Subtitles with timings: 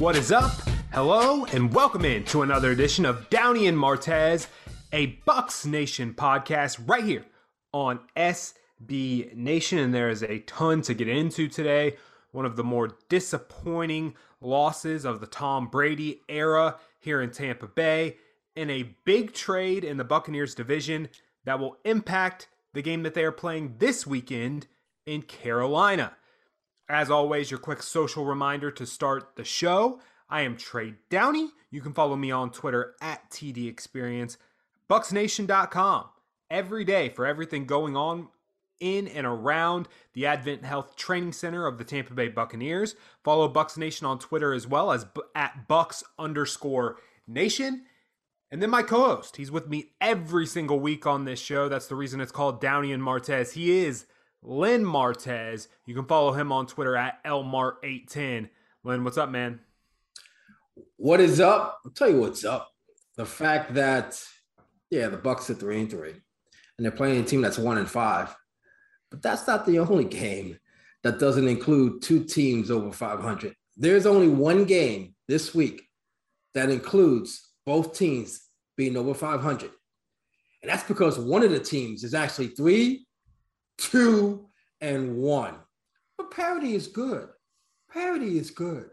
[0.00, 0.52] What is up?
[0.94, 4.46] Hello, and welcome in to another edition of Downey and Martez,
[4.94, 7.26] a Bucs Nation podcast right here
[7.74, 9.78] on SB Nation.
[9.78, 11.98] And there is a ton to get into today.
[12.32, 18.16] One of the more disappointing losses of the Tom Brady era here in Tampa Bay,
[18.56, 21.10] and a big trade in the Buccaneers division
[21.44, 24.66] that will impact the game that they are playing this weekend
[25.04, 26.16] in Carolina.
[26.90, 30.00] As always, your quick social reminder to start the show.
[30.28, 31.50] I am Trey Downey.
[31.70, 34.36] You can follow me on Twitter at TD Experience,
[34.90, 36.06] BucsNation.com.
[36.50, 38.26] Every day for everything going on
[38.80, 42.96] in and around the Advent Health Training Center of the Tampa Bay Buccaneers.
[43.22, 46.96] Follow Bucs Nation on Twitter as well as at Bucs underscore
[47.28, 47.84] Nation.
[48.50, 51.68] And then my co-host, he's with me every single week on this show.
[51.68, 53.52] That's the reason it's called Downey and Martez.
[53.52, 54.06] He is
[54.42, 55.68] Len Martez.
[55.86, 58.48] You can follow him on Twitter at lmart810.
[58.84, 59.60] Lynn, what's up, man?
[60.96, 61.80] What is up?
[61.84, 62.70] I'll tell you what's up.
[63.16, 64.22] The fact that,
[64.90, 67.90] yeah, the Bucks are three and three, and they're playing a team that's one and
[67.90, 68.34] five.
[69.10, 70.58] But that's not the only game
[71.02, 73.54] that doesn't include two teams over 500.
[73.76, 75.82] There's only one game this week
[76.54, 78.42] that includes both teams
[78.76, 79.70] being over 500.
[80.62, 83.06] And that's because one of the teams is actually three
[83.80, 84.46] two,
[84.80, 85.54] and one.
[86.16, 87.28] But parody is good.
[87.92, 88.90] Parody is good.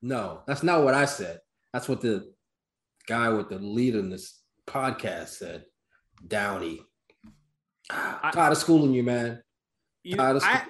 [0.00, 1.40] No, that's not what I said.
[1.72, 2.32] That's what the
[3.06, 5.64] guy with the lead in this podcast said.
[6.26, 6.80] Downey.
[7.90, 9.42] I, tired of schooling you, man.
[10.04, 10.64] You know, I,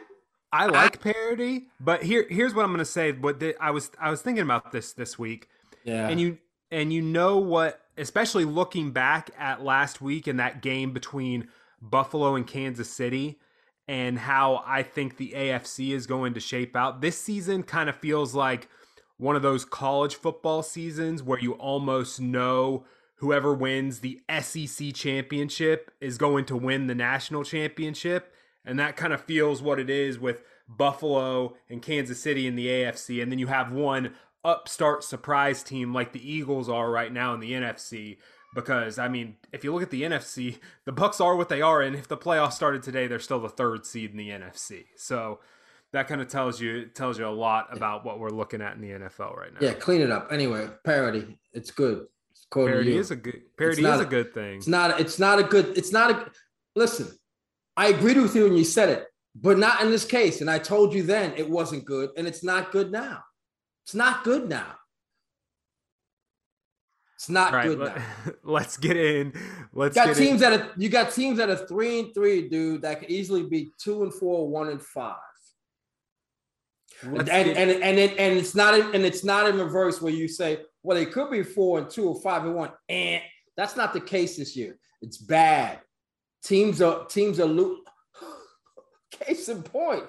[0.53, 3.13] I like parody, but here here's what I'm gonna say.
[3.13, 5.49] What the, I was I was thinking about this this week.
[5.85, 6.09] Yeah.
[6.09, 6.39] And you
[6.71, 11.49] and you know what, especially looking back at last week and that game between
[11.83, 13.39] Buffalo and Kansas City
[13.89, 17.01] and how I think the AFC is going to shape out.
[17.01, 18.69] This season kind of feels like
[19.17, 22.85] one of those college football seasons where you almost know
[23.17, 28.33] whoever wins the SEC championship is going to win the national championship.
[28.65, 32.69] And that kind of feels what it is with Buffalo and Kansas City in the
[32.69, 33.23] AFC.
[33.23, 34.15] And then you have one
[34.45, 38.19] upstart surprise team like the Eagles are right now in the NFC
[38.55, 41.83] because I mean, if you look at the NFC, the Bucks are what they are,
[41.83, 44.87] and if the playoffs started today, they're still the third seed in the NFC.
[44.97, 45.41] So
[45.93, 48.81] that kind of tells you tells you a lot about what we're looking at in
[48.81, 49.61] the NFL right now.
[49.61, 50.29] Yeah, clean it up.
[50.31, 52.07] Anyway, parody, it's good.
[52.31, 54.57] It's parody is a good parody is a, a good thing.
[54.57, 55.01] It's not.
[55.01, 55.77] It's not a good.
[55.77, 56.31] It's not a.
[56.75, 57.09] Listen,
[57.77, 60.41] I agreed with you when you said it, but not in this case.
[60.41, 63.23] And I told you then it wasn't good, and it's not good now.
[63.85, 64.77] It's not good now.
[67.23, 68.03] It's not right, good let.
[68.43, 69.33] Let's get in.
[69.73, 70.51] Let's you got teams in.
[70.51, 73.71] that are you got teams that are three and three, dude, that could easily be
[73.79, 75.15] two and four, one and five.
[77.03, 80.13] and, and, and, and, it, and it's not in, and it's not in reverse where
[80.13, 82.73] you say, well, they could be four and two or five and one.
[82.89, 83.23] And
[83.57, 84.77] that's not the case this year.
[85.01, 85.79] It's bad.
[86.43, 87.83] Teams are teams are lo-
[89.13, 90.03] case in point.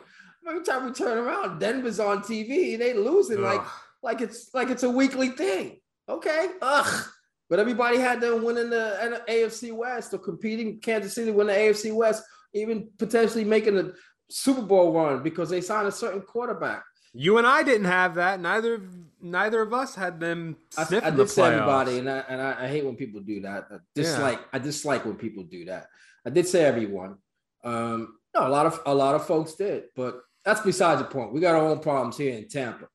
[0.50, 2.75] Every time we turn around, Denver's on TV.
[2.75, 3.44] They losing Ugh.
[3.44, 3.62] like
[4.02, 5.78] like it's like it's a weekly thing.
[6.09, 6.50] Okay.
[6.62, 7.06] Ugh.
[7.50, 11.94] But everybody had them winning the AFC West or competing Kansas City win the AFC
[11.94, 13.91] West, even potentially making a
[14.30, 16.84] Super Bowl run because they signed a certain quarterback.
[17.14, 18.40] You and I didn't have that.
[18.40, 18.81] Neither
[19.22, 20.58] neither of us had them.
[20.75, 23.68] I, I did say everybody, and I and I, I, hate when people do that.
[23.72, 24.47] I dislike yeah.
[24.53, 25.90] I dislike when people do that.
[26.25, 27.18] I did say everyone.
[27.64, 31.34] Um, no, a lot of a lot of folks did, but that's besides the point.
[31.34, 32.88] We got our own problems here in Tampa.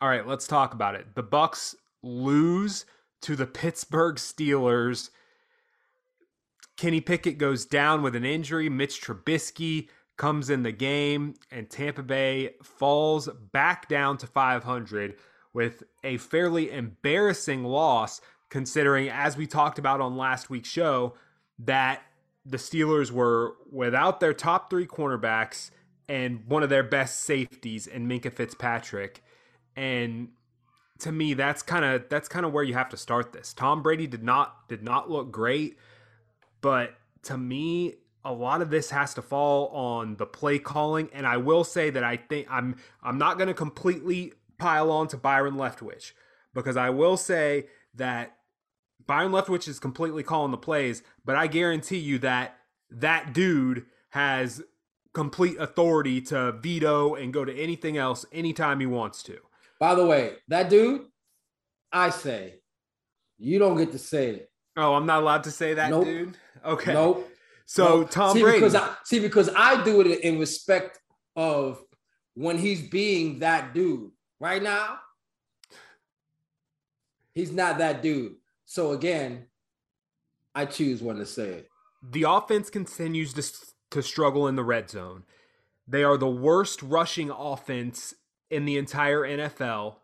[0.00, 1.14] All right, let's talk about it.
[1.14, 2.86] The Bucks lose
[3.22, 5.10] to the Pittsburgh Steelers.
[6.76, 8.68] Kenny Pickett goes down with an injury.
[8.68, 15.16] Mitch Trubisky comes in the game, and Tampa Bay falls back down to 500
[15.52, 21.14] with a fairly embarrassing loss, considering, as we talked about on last week's show,
[21.58, 22.02] that
[22.44, 25.70] the Steelers were without their top three cornerbacks
[26.08, 29.22] and one of their best safeties in Minkah Fitzpatrick.
[29.76, 30.30] And
[31.00, 33.52] to me that's kind of that's kind of where you have to start this.
[33.52, 35.78] Tom Brady did not did not look great,
[36.60, 36.94] but
[37.24, 41.38] to me a lot of this has to fall on the play calling and I
[41.38, 45.54] will say that I think I'm I'm not going to completely pile on to Byron
[45.54, 46.12] Leftwich
[46.54, 48.36] because I will say that
[49.06, 52.58] Byron Leftwich is completely calling the plays, but I guarantee you that
[52.90, 54.62] that dude has
[55.12, 59.38] complete authority to veto and go to anything else anytime he wants to.
[59.80, 61.06] By the way, that dude,
[61.92, 62.60] I say,
[63.38, 64.50] you don't get to say it.
[64.76, 66.04] Oh, I'm not allowed to say that, nope.
[66.04, 66.36] dude.
[66.64, 66.92] Okay.
[66.92, 67.28] Nope.
[67.66, 68.10] So nope.
[68.10, 68.58] Tom see, Brady.
[68.58, 71.00] Because I, see, because I do it in respect
[71.34, 71.82] of
[72.34, 74.12] when he's being that dude.
[74.38, 74.98] Right now,
[77.34, 78.36] He's not that dude.
[78.66, 79.46] So again,
[80.54, 81.68] I choose when to say it.
[82.02, 83.42] The offense continues to,
[83.92, 85.24] to struggle in the red zone.
[85.86, 88.14] They are the worst rushing offense
[88.50, 89.96] in the entire NFL.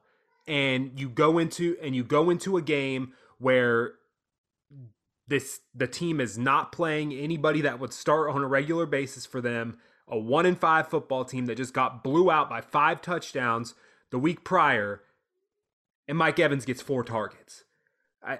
[0.46, 3.94] And you go into and you go into a game where
[5.28, 9.40] this the team is not playing anybody that would start on a regular basis for
[9.40, 9.78] them.
[10.08, 13.75] A one in five football team that just got blew out by five touchdowns
[14.10, 15.02] the week prior,
[16.06, 17.64] and Mike Evans gets four targets.
[18.22, 18.38] I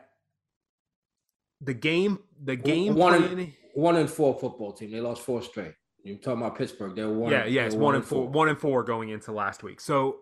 [1.61, 4.93] the game the game one in, one in four football team.
[4.93, 5.75] They lost four straight.
[6.07, 6.95] You're talking about Pittsburgh.
[6.95, 7.33] They were one.
[7.33, 8.31] Yeah, yeah, it's one, and four, four.
[8.31, 9.81] One and four going into last week.
[9.81, 10.19] So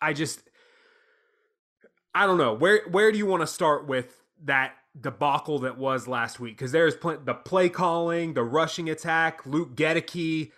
[0.00, 0.40] I just
[2.14, 6.06] I don't know where where do you want to start with that debacle that was
[6.06, 10.52] last week because there's pl- the play calling, the rushing attack, Luke Goedeke,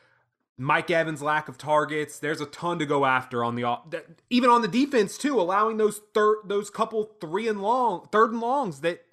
[0.59, 2.19] Mike Evans' lack of targets.
[2.19, 6.03] There's a ton to go after on the even on the defense too, allowing those
[6.13, 9.07] third those couple three and long third and longs that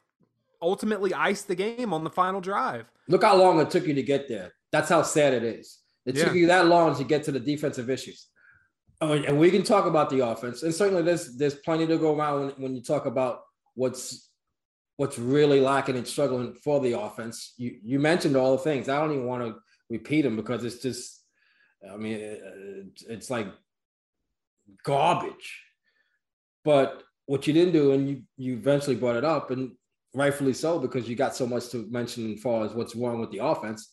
[0.62, 2.92] ultimately iced the game on the final drive.
[3.08, 4.54] Look how long it took you to get there.
[4.74, 5.80] That's how sad it is.
[6.06, 6.26] It yeah.
[6.26, 8.28] took you that long to get to the defensive issues.
[9.00, 12.40] And we can talk about the offense, and certainly there's there's plenty to go around
[12.40, 13.42] when, when you talk about
[13.76, 14.30] what's
[14.96, 17.54] what's really lacking and struggling for the offense.
[17.58, 18.88] You you mentioned all the things.
[18.88, 19.56] I don't even want to
[19.90, 21.22] repeat them because it's just,
[21.92, 22.38] I mean,
[23.10, 23.48] it's like
[24.86, 25.62] garbage.
[26.64, 29.72] But what you didn't do, and you you eventually brought it up, and
[30.14, 33.32] rightfully so, because you got so much to mention as far as what's wrong with
[33.32, 33.93] the offense.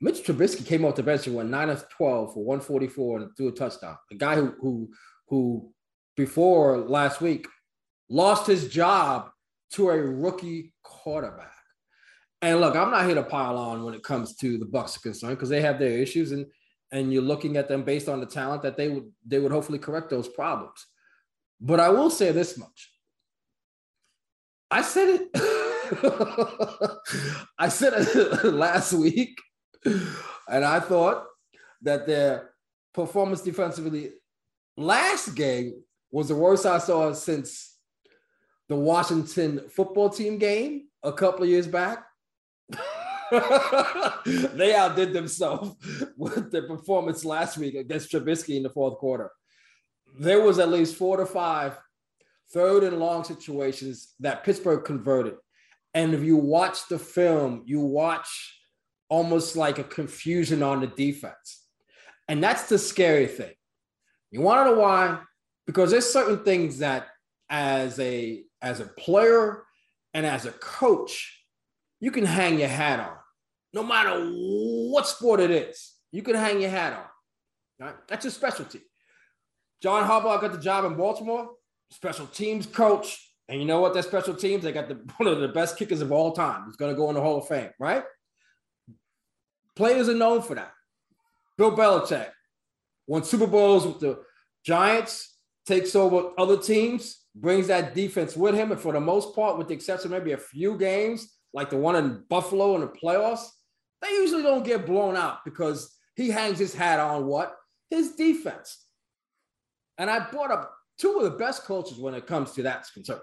[0.00, 3.18] Mitch Trubisky came off the bench and went nine of twelve for one forty four
[3.18, 3.96] and threw a touchdown.
[4.10, 4.90] The guy who who
[5.28, 5.72] who
[6.16, 7.46] before last week
[8.08, 9.30] lost his job
[9.72, 11.52] to a rookie quarterback.
[12.42, 15.00] And look, I'm not here to pile on when it comes to the Bucks are
[15.00, 16.46] concerned because they have their issues, and
[16.92, 19.78] and you're looking at them based on the talent that they would they would hopefully
[19.78, 20.86] correct those problems.
[21.60, 22.90] But I will say this much:
[24.70, 25.30] I said it.
[27.58, 29.40] I said it last week,
[30.48, 31.24] and I thought
[31.82, 32.50] that their
[32.92, 34.12] performance defensively
[34.76, 37.76] last game was the worst I saw since
[38.68, 42.04] the Washington football team game a couple of years back.
[43.30, 45.74] they outdid themselves
[46.16, 49.30] with their performance last week against Trubisky in the fourth quarter.
[50.18, 51.78] There was at least four to five
[52.52, 55.34] third and long situations that Pittsburgh converted.
[55.94, 58.55] And if you watch the film, you watch
[59.08, 61.64] almost like a confusion on the defense.
[62.28, 63.52] And that's the scary thing.
[64.30, 65.20] You want to know why?
[65.66, 67.06] Because there's certain things that
[67.48, 69.62] as a as a player
[70.14, 71.44] and as a coach,
[72.00, 73.16] you can hang your hat on.
[73.72, 77.86] No matter what sport it is, you can hang your hat on.
[77.86, 77.94] Right?
[78.08, 78.80] That's your specialty.
[79.82, 81.50] John Harbaugh got the job in Baltimore,
[81.90, 83.22] special teams coach.
[83.48, 83.94] And you know what?
[83.94, 86.64] That special teams, they got the, one of the best kickers of all time.
[86.66, 88.02] He's going to go in the Hall of Fame, right?
[89.76, 90.72] Players are known for that.
[91.56, 92.30] Bill Belichick
[93.06, 94.20] won Super Bowls with the
[94.64, 98.72] Giants, takes over other teams, brings that defense with him.
[98.72, 101.76] And for the most part, with the exception of maybe a few games, like the
[101.76, 103.46] one in Buffalo in the playoffs,
[104.02, 107.54] they usually don't get blown out because he hangs his hat on what?
[107.90, 108.84] His defense.
[109.98, 113.20] And I brought up two of the best coaches when it comes to that concern.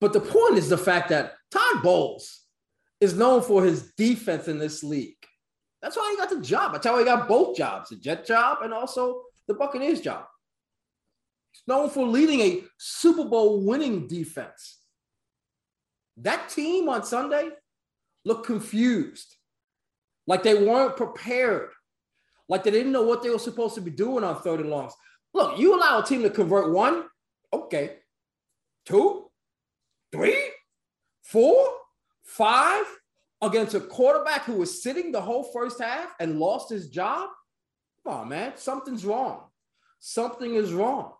[0.00, 2.42] But the point is the fact that Todd Bowles
[3.00, 5.14] is known for his defense in this league.
[5.86, 6.72] That's why he got the job.
[6.72, 10.24] That's how he got both jobs, the Jet job and also the Buccaneers job
[11.52, 14.80] He's known for leading a Super Bowl winning defense.
[16.16, 17.50] That team on Sunday
[18.24, 19.36] looked confused,
[20.26, 21.68] like they weren't prepared,
[22.48, 24.92] like they didn't know what they were supposed to be doing on third and longs.
[25.34, 27.04] Look, you allow a team to convert one,
[27.52, 27.98] okay,
[28.86, 29.30] two,
[30.10, 30.50] three,
[31.22, 31.68] four,
[32.24, 32.86] five
[33.42, 37.30] against a quarterback who was sitting the whole first half and lost his job.
[38.04, 39.44] Come on, man, something's wrong.
[40.00, 41.12] Something is wrong.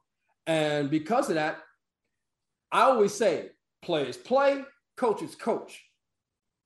[0.46, 1.58] And because of that,
[2.70, 3.50] I always say
[3.82, 4.62] players play,
[4.96, 5.82] coaches coach.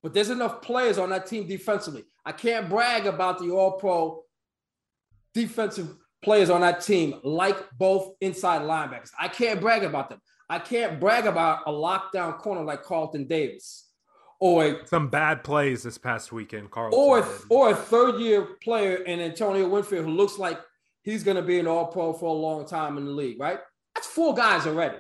[0.03, 2.05] But there's enough players on that team defensively.
[2.25, 4.23] I can't brag about the all pro
[5.35, 9.11] defensive players on that team like both inside linebackers.
[9.19, 10.21] I can't brag about them.
[10.49, 13.90] I can't brag about a lockdown corner like Carlton Davis.
[14.41, 16.95] Or some bad plays this past weekend, Carl.
[16.95, 20.59] Or or a third year player in Antonio Winfield who looks like
[21.03, 23.59] he's going to be an all pro for a long time in the league, right?
[23.95, 24.97] That's four guys already.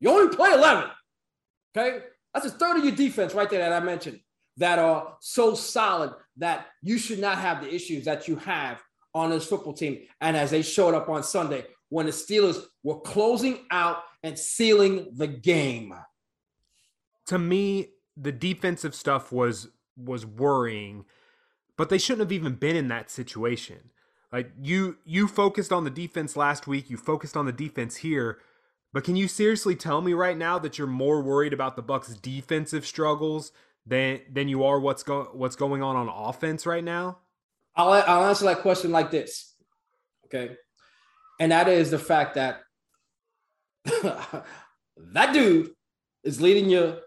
[0.00, 0.90] You only play 11.
[1.76, 2.00] Okay.
[2.34, 4.20] That's a third of your defense right there that I mentioned
[4.56, 8.82] that are so solid that you should not have the issues that you have
[9.14, 10.00] on this football team.
[10.20, 15.08] And as they showed up on Sunday, when the Steelers were closing out and sealing
[15.16, 15.94] the game.
[17.28, 21.04] To me, the defensive stuff was was worrying,
[21.76, 23.90] but they shouldn't have even been in that situation.
[24.32, 28.38] Like you you focused on the defense last week, you focused on the defense here,
[28.92, 32.08] but can you seriously tell me right now that you're more worried about the Bucks
[32.16, 33.52] defensive struggles
[33.86, 37.18] than than you are what's going what's going on on offense right now?
[37.74, 39.54] I'll I'll answer that question like this.
[40.26, 40.56] Okay?
[41.40, 42.60] And that is the fact that
[43.84, 45.70] that dude
[46.24, 46.98] is leading your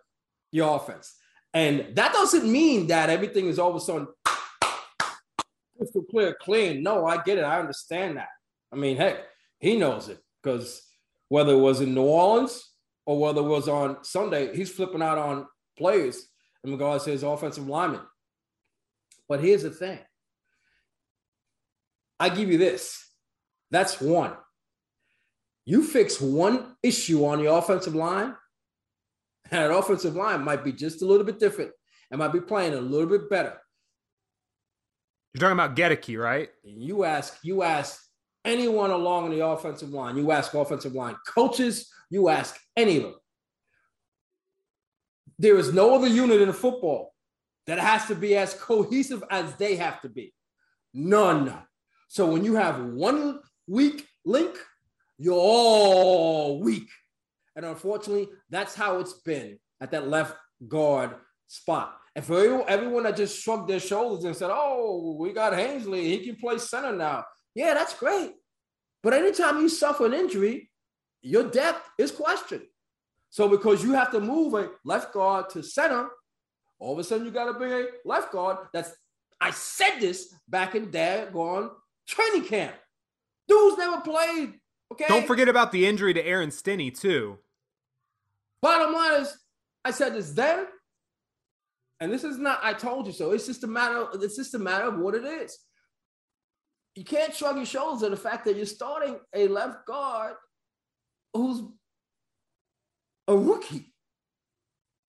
[0.52, 1.16] your offense.
[1.54, 4.08] And that doesn't mean that everything is all of a sudden
[5.82, 6.84] crystal clear, clean.
[6.84, 7.44] No, I get it.
[7.44, 8.30] I understand that.
[8.72, 9.18] I mean, heck,
[9.60, 10.82] he knows it because
[11.30, 12.72] whether it was in New Orleans
[13.06, 16.28] or whether it was on Sunday, he's flipping out on players
[16.64, 18.02] in regards to his offensive lineman.
[19.28, 20.00] But here's the thing
[22.20, 23.04] I give you this
[23.72, 24.34] that's one.
[25.66, 28.36] You fix one issue on your offensive line,
[29.52, 31.72] and that offensive line might be just a little bit different
[32.10, 33.58] and might be playing a little bit better.
[35.34, 36.50] You're talking about Goedeke, right?
[36.64, 38.02] You ask, you ask
[38.44, 43.16] anyone along the offensive line, you ask offensive line coaches, you ask any of them.
[45.40, 47.14] There is no other unit in football
[47.68, 50.34] that has to be as cohesive as they have to be.
[50.94, 51.54] None.
[52.10, 54.58] So when you have one weak link,
[55.18, 56.90] you're all weak.
[57.56, 60.36] And unfortunately, that's how it's been at that left
[60.68, 61.16] guard
[61.48, 61.98] spot.
[62.16, 66.26] And for everyone that just shrugged their shoulders and said, oh, we got Hainsey, he
[66.26, 67.26] can play center now.
[67.56, 68.34] Yeah, that's great.
[69.04, 70.70] But anytime you suffer an injury,
[71.22, 72.64] your depth is questioned.
[73.30, 76.10] So because you have to move a left guard to center,
[76.80, 78.58] all of a sudden you got to bring a left guard.
[78.74, 78.92] That's
[79.40, 81.70] I said this back in daggone
[82.08, 82.76] training camp.
[83.48, 84.54] Dudes never played.
[84.92, 85.06] Okay.
[85.08, 87.40] Don't forget about the injury to Aaron Stinnie too.
[88.62, 89.36] Bottom line is,
[89.86, 90.68] I said this then,
[92.00, 93.32] and this is not I told you so.
[93.32, 94.08] It's just a matter.
[94.16, 95.58] It's just a matter of what it is.
[96.96, 100.36] You can't shrug your shoulders at the fact that you're starting a left guard
[101.34, 101.62] who's
[103.28, 103.94] a rookie.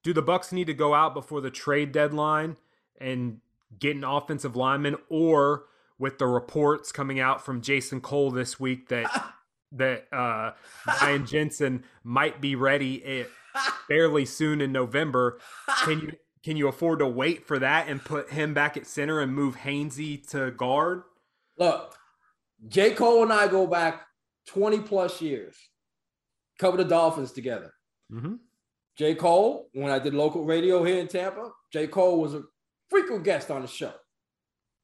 [0.04, 2.56] Do the Bucks need to go out before the trade deadline
[3.00, 3.40] and
[3.78, 5.64] get an offensive lineman, or
[5.98, 9.32] with the reports coming out from Jason Cole this week that
[9.72, 10.52] that uh,
[10.86, 13.26] Ryan Jensen might be ready
[13.88, 15.38] fairly soon in November.
[15.84, 16.12] Can you
[16.42, 19.56] can you afford to wait for that and put him back at center and move
[19.56, 21.02] Hainsey to guard?
[21.56, 21.94] Look,
[22.66, 22.94] J.
[22.94, 24.02] Cole and I go back
[24.48, 25.56] 20 plus years.
[26.58, 27.72] Cover the Dolphins together.
[28.12, 28.34] Mm-hmm.
[28.96, 29.14] J.
[29.14, 31.86] Cole, when I did local radio here in Tampa, J.
[31.86, 32.42] Cole was a
[32.90, 33.94] frequent guest on the show.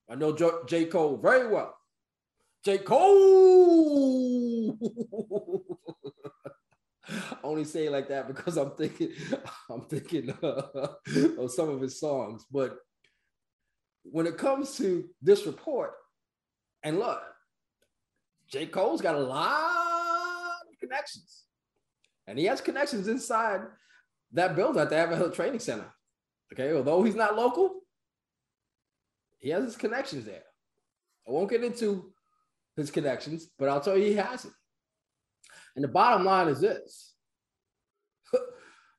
[0.09, 0.35] I know
[0.67, 0.87] J.
[0.87, 1.75] Cole very well.
[2.69, 2.77] J.
[2.77, 4.77] Cole.
[7.09, 9.13] I only say it like that because I'm thinking,
[9.71, 10.89] I'm thinking uh,
[11.39, 12.45] of some of his songs.
[12.53, 12.77] But
[14.03, 15.93] when it comes to this report,
[16.83, 17.23] and look,
[18.51, 18.67] J.
[18.67, 21.45] Cole's got a lot of connections,
[22.27, 23.63] and he has connections inside
[24.33, 25.91] that building at the Abbott Training Center.
[26.53, 27.81] Okay, although he's not local,
[29.39, 30.45] he has his connections there.
[31.27, 32.13] I won't get into
[32.79, 34.55] his connections, but I'll tell you he hasn't.
[35.75, 37.15] And the bottom line is this.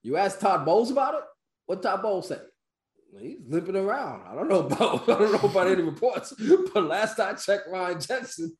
[0.03, 1.23] you ask Todd Bowles about it?
[1.65, 2.39] What Todd Bowles say?
[3.19, 4.21] He's limping around.
[4.27, 6.33] I don't know about I don't know about any reports,
[6.73, 8.55] but last I checked Ryan Jensen,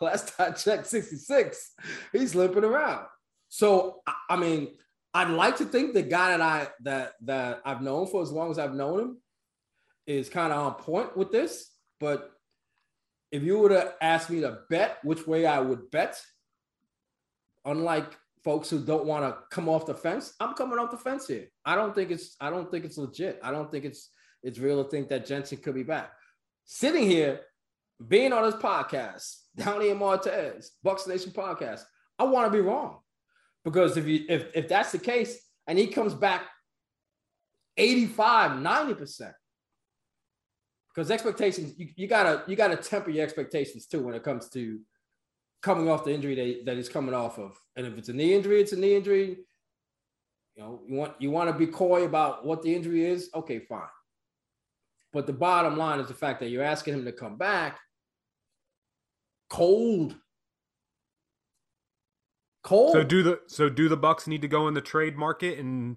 [0.00, 1.72] last I checked 66,
[2.12, 3.06] he's limping around.
[3.48, 4.76] So I mean,
[5.14, 8.50] I'd like to think the guy that I that that I've known for as long
[8.50, 9.16] as I've known him
[10.06, 11.70] is kind of on point with this.
[12.00, 12.30] But
[13.30, 16.20] if you were to ask me to bet which way I would bet,
[17.64, 21.26] unlike folks who don't want to come off the fence, I'm coming off the fence
[21.26, 21.48] here.
[21.64, 23.40] I don't think it's I don't think it's legit.
[23.42, 24.10] I don't think it's
[24.42, 26.12] it's real to think that Jensen could be back.
[26.64, 27.40] Sitting here,
[28.06, 31.82] being on this podcast, Downey and Martez, Bucs Nation podcast,
[32.18, 32.98] I want to be wrong.
[33.64, 36.42] Because if you if if that's the case and he comes back
[37.76, 39.32] 85, 90%,
[40.96, 44.80] because expectations, you, you gotta you gotta temper your expectations too when it comes to
[45.62, 47.58] coming off the injury that, that he's coming off of.
[47.76, 49.36] And if it's a knee injury, it's a knee injury.
[50.54, 53.28] You know, you want you want to be coy about what the injury is.
[53.34, 53.82] Okay, fine.
[55.12, 57.78] But the bottom line is the fact that you're asking him to come back
[59.50, 60.16] cold.
[62.64, 62.92] Cold.
[62.92, 65.96] So do the so do the Bucks need to go in the trade market and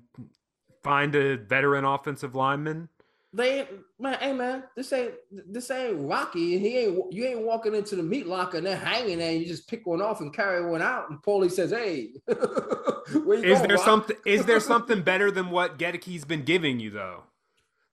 [0.83, 2.89] find a veteran offensive lineman
[3.31, 3.67] They
[3.99, 6.55] man, hey man, this ain't this ain't Rocky.
[6.55, 9.31] And he ain't you ain't walking into the meat locker and they're hanging there.
[9.31, 11.09] And you just pick one off and carry one out.
[11.09, 13.85] And Paulie says, "Hey, is going, there Rock?
[13.85, 14.17] something?
[14.25, 17.23] Is there something better than what Goedeke's been giving you though?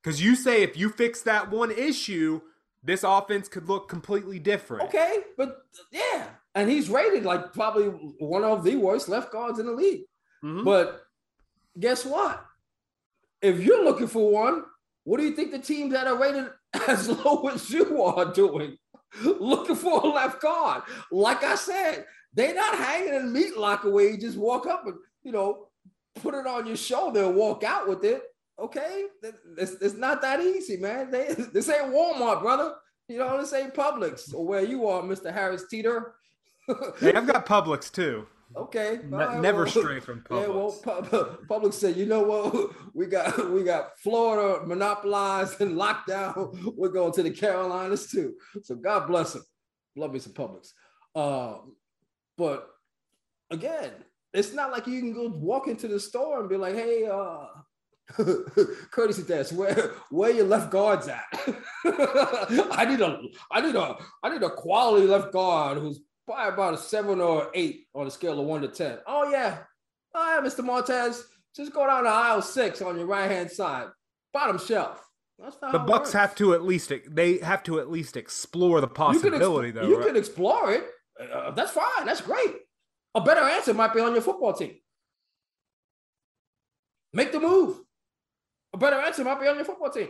[0.02, 2.40] Because you say if you fix that one issue,
[2.82, 4.84] this offense could look completely different.
[4.84, 7.88] Okay, but yeah, and he's rated like probably
[8.18, 10.04] one of the worst left guards in the league.
[10.44, 10.64] Mm-hmm.
[10.64, 11.02] But
[11.78, 12.44] guess what?
[13.42, 14.64] If you're looking for one,
[15.06, 16.46] what do you think the teams that are rated
[16.88, 18.76] as low as you are doing?
[19.24, 20.82] Looking for a left guard.
[21.12, 24.96] Like I said, they're not hanging in meat locker where you just walk up and,
[25.22, 25.68] you know,
[26.16, 28.20] put it on your shoulder and walk out with it.
[28.58, 29.04] Okay.
[29.56, 31.12] It's, it's not that easy, man.
[31.12, 32.74] They, this ain't Walmart, brother.
[33.08, 35.32] You know, this ain't Publix or where you are, Mr.
[35.32, 36.16] Harris Teeter.
[36.98, 38.26] hey, I've got Publix too.
[38.54, 39.00] Okay.
[39.08, 40.30] right, never well, stray from Publix.
[40.42, 42.70] Yeah, well, Publix said, you know what?
[42.94, 46.72] We got we got Florida monopolized and locked down.
[46.76, 48.34] We're going to the Carolinas too.
[48.62, 49.42] So God bless them.
[49.96, 50.72] Love me some Publix.
[51.14, 51.58] Uh,
[52.38, 52.68] but
[53.50, 53.90] again,
[54.32, 57.46] it's not like you can go walk into the store and be like, hey, uh,
[58.90, 61.24] courtesy test where where your left guards at
[62.70, 66.74] i need a i need a i need a quality left guard who's probably about
[66.74, 68.98] a seven or eight on a scale of one to ten.
[69.06, 69.58] Oh yeah,
[70.14, 70.64] oh yeah, Mr.
[70.64, 71.22] Martez,
[71.54, 73.88] just go down to aisle six on your right hand side,
[74.32, 75.02] bottom shelf.
[75.38, 79.72] the Bucks have to at least they have to at least explore the possibility, you
[79.72, 79.88] though.
[79.88, 80.08] You right?
[80.08, 80.84] can explore it.
[81.32, 82.04] Uh, that's fine.
[82.04, 82.54] That's great.
[83.14, 84.74] A better answer might be on your football team.
[87.14, 87.80] Make the move.
[88.74, 90.08] A better answer might be on your football team.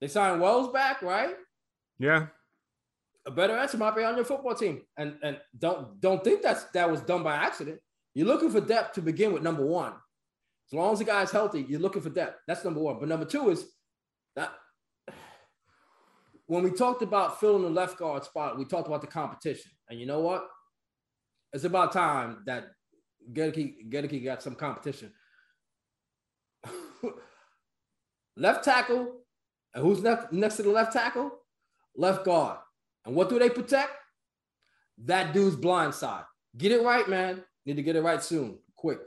[0.00, 1.34] They signed Wells back, right?
[1.98, 2.26] Yeah
[3.26, 4.82] a better answer might be on your football team.
[4.96, 7.80] And and don't don't think that's that was done by accident.
[8.14, 9.42] You're looking for depth to begin with.
[9.42, 9.92] Number one,
[10.68, 12.40] as long as the guy's healthy, you're looking for depth.
[12.46, 12.98] That's number one.
[12.98, 13.66] But number two is
[14.36, 14.52] that
[16.46, 19.70] when we talked about filling the left guard spot, we talked about the competition.
[19.90, 20.46] And you know what?
[21.52, 22.68] It's about time that
[23.32, 25.12] Goedeke got some competition.
[28.36, 29.20] left tackle,
[29.74, 31.30] and who's left next to the left tackle?
[31.96, 32.58] Left guard.
[33.06, 33.92] And what do they protect?
[35.04, 36.24] That dude's blind side.
[36.58, 37.44] Get it right, man.
[37.64, 39.00] Need to get it right soon, quick.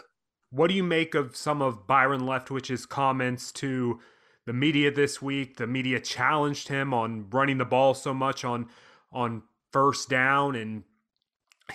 [0.52, 4.00] What do you make of some of Byron Leftwich's comments to
[4.46, 5.58] the media this week?
[5.58, 8.68] The media challenged him on running the ball so much on
[9.12, 10.84] on first down and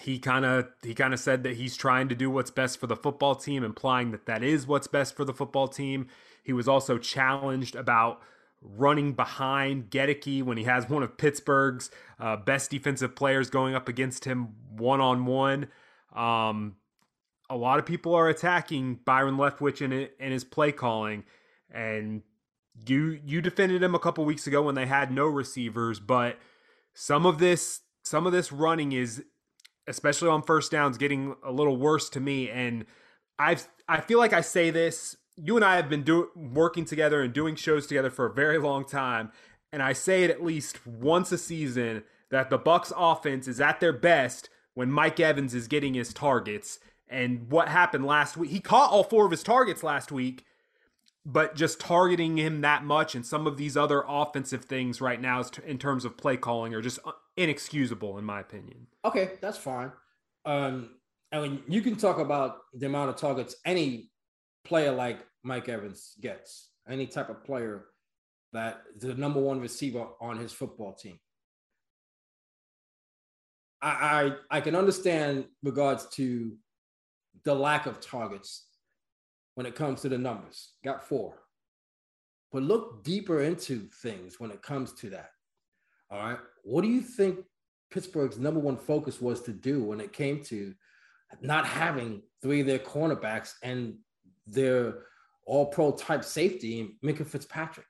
[0.00, 2.86] he kind of he kind of said that he's trying to do what's best for
[2.86, 6.08] the football team implying that that is what's best for the football team.
[6.42, 8.20] He was also challenged about
[8.64, 13.88] running behind Goedeke when he has one of Pittsburgh's uh, best defensive players going up
[13.88, 15.68] against him one on one.
[17.50, 21.24] A lot of people are attacking Byron Leftwich and, and his play calling,
[21.70, 22.22] and
[22.88, 26.38] you you defended him a couple weeks ago when they had no receivers, but
[26.94, 29.24] some of this some of this running is
[29.86, 32.86] especially on first downs getting a little worse to me and
[33.38, 37.22] I've I feel like I say this you and I have been do- working together
[37.22, 39.32] and doing shows together for a very long time,
[39.72, 43.80] and I say it at least once a season that the Bucks offense is at
[43.80, 46.78] their best when Mike Evans is getting his targets.
[47.08, 48.50] And what happened last week?
[48.50, 50.44] He caught all four of his targets last week,
[51.24, 55.44] but just targeting him that much and some of these other offensive things right now
[55.66, 56.98] in terms of play calling are just
[57.36, 58.86] inexcusable in my opinion.
[59.04, 59.92] Okay, that's fine.
[60.44, 60.90] Um,
[61.32, 64.10] I mean, you can talk about the amount of targets any
[64.64, 67.86] player like Mike Evans gets, any type of player
[68.52, 71.18] that the number one receiver on his football team.
[73.82, 76.56] I, I, I can understand regards to
[77.44, 78.66] the lack of targets
[79.54, 80.72] when it comes to the numbers.
[80.84, 81.34] Got four.
[82.52, 85.30] But look deeper into things when it comes to that.
[86.10, 86.38] All right.
[86.62, 87.40] What do you think
[87.90, 90.72] Pittsburgh's number one focus was to do when it came to
[91.40, 93.96] not having three of their cornerbacks and
[94.46, 95.04] their
[95.46, 97.86] all pro type safety, Minkah Fitzpatrick.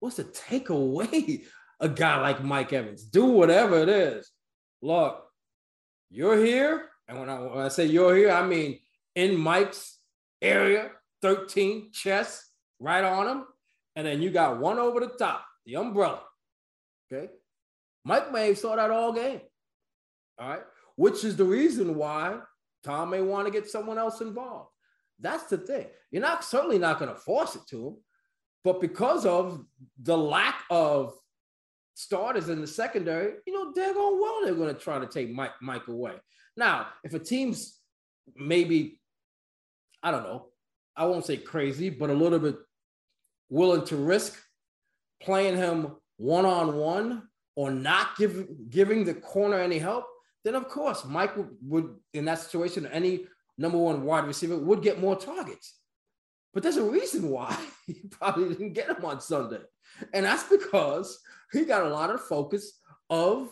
[0.00, 1.44] What's to take away
[1.80, 3.04] a guy like Mike Evans?
[3.04, 4.30] Do whatever it is.
[4.80, 5.24] Look,
[6.10, 6.88] you're here.
[7.08, 8.78] And when I, when I say you're here, I mean
[9.14, 9.98] in Mike's
[10.40, 10.90] area,
[11.22, 12.44] 13 chest
[12.80, 13.44] right on him.
[13.94, 16.22] And then you got one over the top, the umbrella.
[17.12, 17.28] Okay.
[18.04, 19.40] Mike may saw that all game.
[20.38, 20.62] All right.
[20.96, 22.38] Which is the reason why
[22.82, 24.70] Tom may want to get someone else involved.
[25.22, 25.86] That's the thing.
[26.10, 27.96] You're not certainly not going to force it to them,
[28.64, 29.64] but because of
[30.02, 31.14] the lack of
[31.94, 34.40] starters in the secondary, you know, they're going well.
[34.44, 36.14] They're going to try to take Mike Mike away.
[36.56, 37.78] Now, if a team's
[38.36, 39.00] maybe,
[40.02, 40.48] I don't know,
[40.96, 42.56] I won't say crazy, but a little bit
[43.48, 44.38] willing to risk
[45.22, 47.22] playing him one on one
[47.56, 50.06] or not give, giving the corner any help,
[50.44, 53.26] then of course Mike would, would, in that situation, any
[53.58, 55.78] number one wide receiver would get more targets.
[56.54, 59.60] But there's a reason why he probably didn't get him on Sunday.
[60.12, 61.18] And that's because
[61.52, 63.48] he got a lot of focus of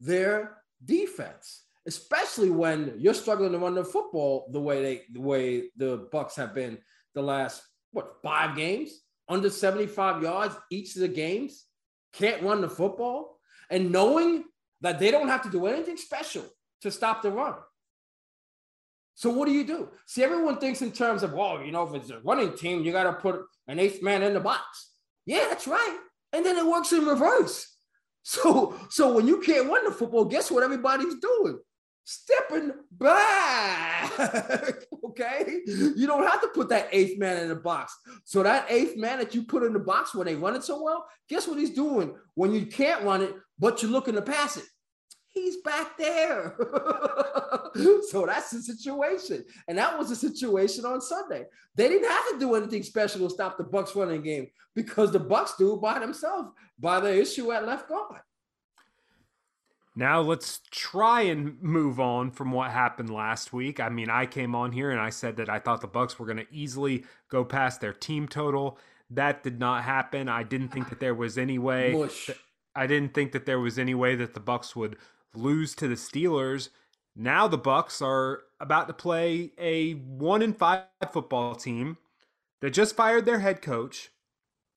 [0.00, 5.70] their defense, especially when you're struggling to run the football the way they the way
[5.76, 6.78] the Bucks have been
[7.14, 11.66] the last what five games under 75 yards each of the games,
[12.12, 13.38] can't run the football,
[13.70, 14.44] and knowing
[14.80, 16.44] that they don't have to do anything special
[16.80, 17.54] to stop the run.
[19.18, 19.88] So what do you do?
[20.06, 22.92] See, everyone thinks in terms of, well, you know, if it's a running team, you
[22.92, 24.92] got to put an eighth man in the box.
[25.26, 25.98] Yeah, that's right.
[26.32, 27.74] And then it works in reverse.
[28.24, 31.58] So, so when you can't run the football, guess what everybody's doing?
[32.04, 34.12] Stepping back.
[35.06, 35.60] okay.
[35.66, 37.96] You don't have to put that eighth man in the box.
[38.24, 40.82] So that eighth man that you put in the box when they run it so
[40.82, 44.58] well, guess what he's doing when you can't run it, but you're looking to pass
[44.58, 44.64] it?
[45.30, 46.54] He's back there.
[48.08, 49.44] so that's the situation.
[49.68, 51.46] And that was the situation on Sunday.
[51.74, 55.20] They didn't have to do anything special to stop the Bucks running game because the
[55.20, 58.20] Bucks do it by themselves by the issue at left guard.
[59.98, 63.80] Now let's try and move on from what happened last week.
[63.80, 66.26] I mean, I came on here and I said that I thought the Bucks were
[66.26, 68.78] going to easily go past their team total.
[69.10, 70.28] That did not happen.
[70.28, 71.94] I didn't think that there was any way.
[71.94, 72.30] Mush.
[72.76, 74.98] I didn't think that there was any way that the Bucks would
[75.34, 76.70] lose to the Steelers.
[77.16, 81.98] Now the Bucks are about to play a 1 in 5 football team
[82.60, 84.10] that just fired their head coach,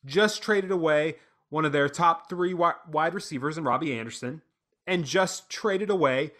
[0.05, 1.15] just traded away
[1.49, 4.41] one of their top 3 wide receivers in Robbie Anderson,
[4.87, 6.31] and just traded away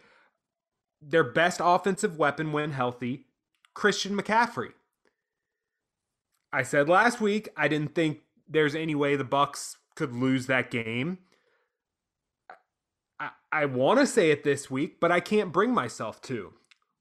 [1.02, 3.26] their best offensive weapon when healthy,
[3.74, 4.74] Christian McCaffrey.
[6.54, 10.70] I said last week I didn't think there's any way the Bucks could lose that
[10.70, 11.20] game.
[13.52, 16.54] I, want to say it this week, but I can't bring myself to.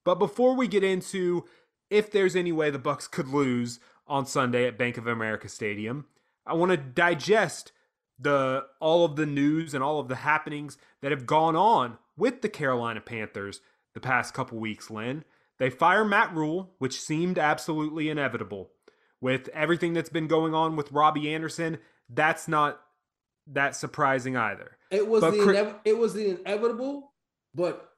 [0.03, 1.45] But before we get into
[1.89, 6.05] if there's any way the Bucks could lose on Sunday at Bank of America Stadium,
[6.45, 7.71] I want to digest
[8.17, 12.41] the all of the news and all of the happenings that have gone on with
[12.41, 13.61] the Carolina Panthers
[13.93, 15.23] the past couple weeks, Lynn.
[15.57, 18.71] They fire Matt Rhule, which seemed absolutely inevitable.
[19.19, 21.77] With everything that's been going on with Robbie Anderson,
[22.09, 22.81] that's not
[23.45, 24.77] that surprising either.
[24.91, 27.13] It was but the inev- it was the inevitable,
[27.55, 27.89] but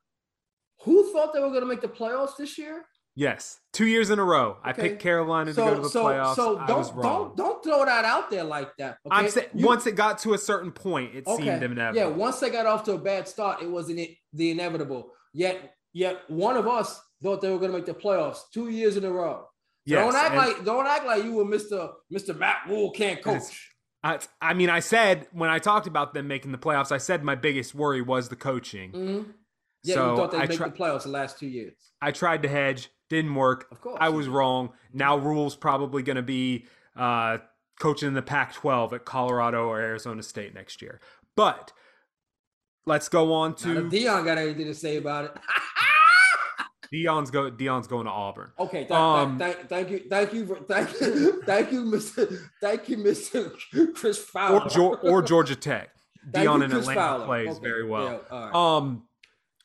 [0.84, 2.86] who thought they were going to make the playoffs this year?
[3.15, 4.58] Yes, two years in a row.
[4.60, 4.60] Okay.
[4.63, 6.36] I picked Carolina so, to go to the so, playoffs.
[6.36, 8.97] So don't don't don't throw that out there like that.
[9.06, 9.15] Okay?
[9.15, 11.43] I'm saying you, once it got to a certain point, it okay.
[11.43, 11.95] seemed inevitable.
[11.95, 15.12] Yeah, once they got off to a bad start, it was the, the inevitable.
[15.32, 18.97] Yet yet one of us thought they were going to make the playoffs two years
[18.97, 19.45] in a row.
[19.88, 23.21] So yes, don't act like don't act like you were Mister Mister Matt Rhule can't
[23.21, 23.73] coach.
[24.04, 27.24] I, I mean, I said when I talked about them making the playoffs, I said
[27.24, 28.92] my biggest worry was the coaching.
[28.92, 29.32] Mm-hmm.
[29.84, 31.74] Yeah, so you thought they'd I make the playoffs the last two years.
[32.02, 33.68] I tried to hedge, didn't work.
[33.72, 34.72] Of course, I was wrong.
[34.94, 37.39] Now Rhule's probably going to be uh,
[37.80, 41.02] coaching in the Pac-12 at Colorado or Arizona State next year.
[41.36, 41.72] But
[42.86, 45.32] let's go on to Deion Got anything to say about it?
[46.93, 47.49] Deion's go.
[47.49, 48.51] Deion's going to Auburn.
[48.60, 48.86] Okay.
[48.86, 50.01] Th- um, th- th- thank you.
[50.10, 50.45] Thank you.
[50.45, 51.41] For, thank you.
[51.43, 52.27] Thank you, Mister.
[52.62, 53.51] Thank you, Mister
[53.95, 54.69] Chris Fowler.
[54.79, 55.89] Or, or Georgia Tech.
[56.32, 57.25] Deion in Atlanta Fowler.
[57.25, 57.60] plays okay.
[57.62, 58.21] very well.
[58.32, 58.56] Yeah, right.
[58.56, 59.03] Um,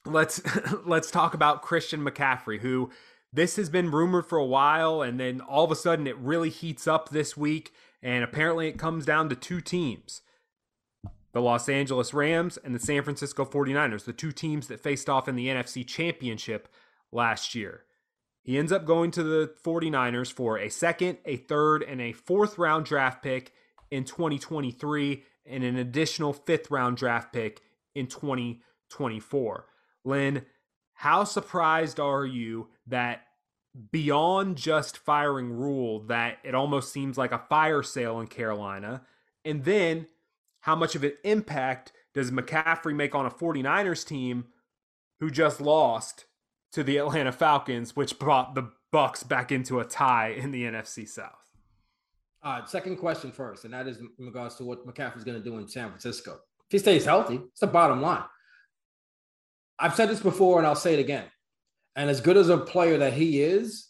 [0.07, 0.41] let's
[0.87, 2.91] let's talk about Christian McCaffrey, who
[3.33, 6.51] this has been rumored for a while, and then all of a sudden it really
[6.51, 10.23] heats up this week, and apparently it comes down to two teams.
[11.33, 15.29] The Los Angeles Rams and the San Francisco 49ers, the two teams that faced off
[15.29, 16.69] in the NFC Championship
[17.13, 17.83] last year.
[18.43, 22.57] He ends up going to the 49ers for a second, a third, and a fourth
[22.57, 23.53] round draft pick
[23.91, 27.61] in 2023 and an additional fifth round draft pick
[27.95, 29.67] in 2024.
[30.05, 30.47] Lynn,
[30.95, 33.23] how surprised are you that
[33.93, 39.03] beyond just firing Rhule, that it almost seems like a fire sale in Carolina?
[39.45, 40.07] And then
[40.61, 44.47] how much of an impact does McCaffrey make on a 49ers team
[45.21, 46.25] who just lost
[46.73, 51.07] to the Atlanta Falcons, which brought the Bucks back into a tie in the NFC
[51.07, 51.35] South.
[52.67, 55.69] Second question first, and that is in regards to what McCaffrey's going to do in
[55.69, 56.33] San Francisco.
[56.33, 58.25] If he stays healthy, it's the bottom line.
[59.79, 61.25] I've said this before, and I'll say it again.
[61.97, 63.89] And as good as a player that he is,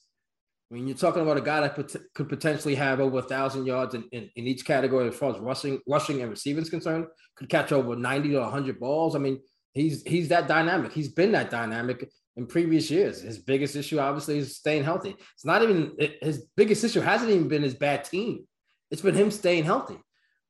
[0.71, 3.67] I mean, you're talking about a guy that pot- could potentially have over a thousand
[3.67, 7.07] yards in, in, in, each category as far as rushing, rushing and receiving is concerned.
[7.37, 9.15] Could catch over 90 to 100 balls.
[9.17, 9.41] I mean,
[9.73, 10.93] he's he's that dynamic.
[10.93, 13.21] He's been that dynamic in previous years.
[13.21, 15.17] His biggest issue, obviously, is staying healthy.
[15.35, 18.47] It's not even his biggest issue hasn't even been his bad team.
[18.91, 19.99] It's been him staying healthy.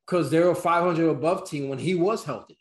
[0.09, 2.57] because they're a 500 above team when he was healthy.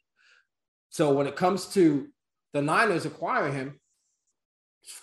[0.91, 2.09] So when it comes to
[2.53, 3.81] the Niners acquiring him,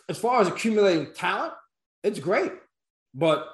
[0.09, 1.53] as far as accumulating talent,
[2.03, 2.51] it's great.
[3.15, 3.47] But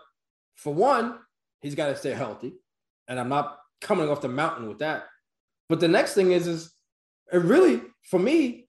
[0.56, 1.20] for one,
[1.62, 2.54] he's got to stay healthy.
[3.08, 5.06] And I'm not coming off the mountain with that.
[5.70, 6.74] But the next thing is, is
[7.32, 8.68] it really, for me,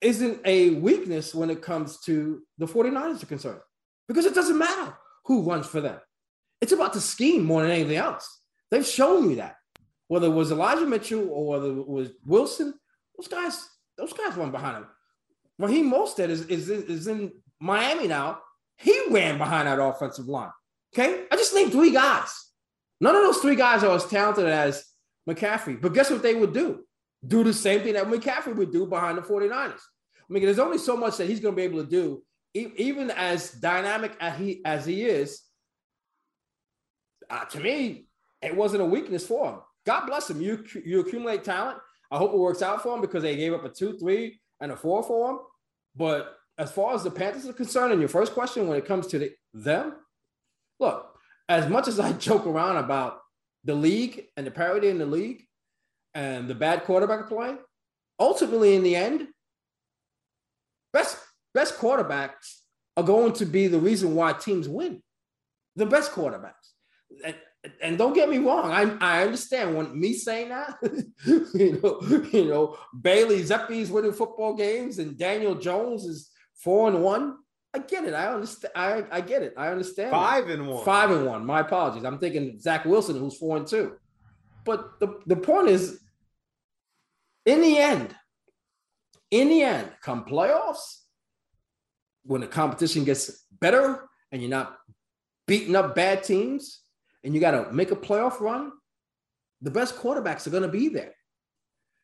[0.00, 3.60] isn't a weakness when it comes to the 49ers are concerned.
[4.08, 5.98] Because it doesn't matter who runs for them.
[6.60, 8.40] It's about the scheme more than anything else.
[8.70, 9.56] They've shown you that.
[10.08, 12.74] Whether it was Elijah Mitchell or whether it was Wilson,
[13.16, 14.86] those guys, those guys run behind him.
[15.58, 18.40] Raheem Mostert is, is, is in Miami now.
[18.76, 20.50] He ran behind that offensive line.
[20.94, 21.24] Okay.
[21.30, 22.32] I just named three guys.
[23.00, 24.84] None of those three guys are as talented as
[25.28, 25.80] McCaffrey.
[25.80, 26.84] But guess what they would do?
[27.26, 29.72] Do the same thing that McCaffrey would do behind the 49ers.
[30.30, 32.22] I mean, there's only so much that he's going to be able to do,
[32.54, 35.42] even as dynamic as he, as he is.
[37.28, 38.06] Uh, to me,
[38.42, 39.58] it wasn't a weakness for him.
[39.86, 40.40] God bless him.
[40.40, 41.78] You, you accumulate talent.
[42.10, 44.72] I hope it works out for him because they gave up a two, three, and
[44.72, 45.38] a four for him.
[45.96, 49.06] But as far as the Panthers are concerned, and your first question when it comes
[49.08, 49.94] to the, them,
[50.78, 51.14] look,
[51.48, 53.18] as much as I joke around about
[53.64, 55.44] the league and the parity in the league
[56.14, 57.56] and the bad quarterback play,
[58.18, 59.28] ultimately in the end,
[60.92, 61.16] best
[61.54, 62.60] best quarterbacks
[62.96, 65.02] are going to be the reason why teams win.
[65.76, 66.52] The best quarterbacks.
[67.24, 67.34] And,
[67.82, 70.76] and don't get me wrong, I, I understand when me saying that,
[71.26, 72.00] you know,
[72.32, 77.36] you know, Bailey Zappe's winning football games and Daniel Jones is four and one.
[77.72, 78.14] I get it.
[78.14, 78.72] I understand.
[78.74, 79.54] I, I get it.
[79.56, 80.10] I understand.
[80.10, 80.54] Five that.
[80.54, 80.84] and one.
[80.84, 81.46] Five and one.
[81.46, 82.04] My apologies.
[82.04, 83.92] I'm thinking Zach Wilson, who's four and two.
[84.64, 86.00] But the, the point is,
[87.46, 88.14] in the end,
[89.30, 90.98] in the end, come playoffs,
[92.24, 94.76] when the competition gets better and you're not
[95.46, 96.82] beating up bad teams
[97.24, 98.72] and you got to make a playoff run,
[99.62, 101.14] the best quarterbacks are going to be there.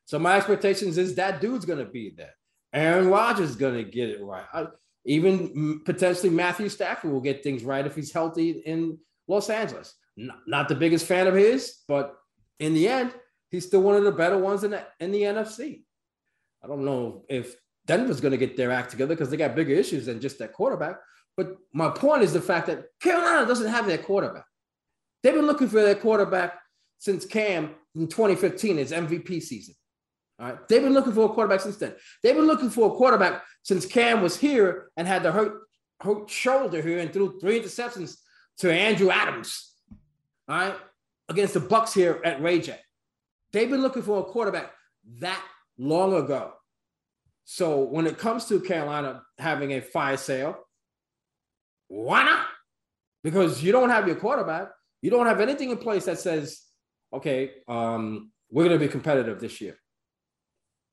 [0.06, 2.34] So my expectations is that dude's going to be there.
[2.72, 4.44] Aaron Rodgers is going to get it right.
[4.52, 4.66] I,
[5.04, 9.94] even potentially Matthew Stafford will get things right if he's healthy in Los Angeles.
[10.16, 12.16] Not, not the biggest fan of his, but
[12.58, 13.12] in the end,
[13.50, 15.82] he's still one of the better ones in the, in the NFC.
[16.62, 19.74] I don't know if Denver's going to get their act together because they got bigger
[19.74, 20.96] issues than just that quarterback.
[21.36, 24.44] But my point is the fact that Carolina doesn't have their quarterback.
[25.22, 26.58] They've been looking for their quarterback
[26.98, 29.74] since Cam in 2015, his MVP season.
[30.38, 30.68] All right.
[30.68, 31.94] They've been looking for a quarterback since then.
[32.22, 35.62] They've been looking for a quarterback since Cam was here and had the hurt,
[36.00, 38.16] hurt shoulder here and threw three interceptions
[38.58, 39.72] to Andrew Adams.
[40.48, 40.76] All right.
[41.28, 42.78] Against the Bucks here at Ray Jay.
[43.52, 44.72] They've been looking for a quarterback
[45.20, 45.42] that
[45.78, 46.52] long ago.
[47.44, 50.56] So when it comes to Carolina having a fire sale,
[51.88, 52.46] why not?
[53.22, 54.68] Because you don't have your quarterback.
[55.02, 56.60] You don't have anything in place that says,
[57.12, 59.76] okay, um, we're going to be competitive this year.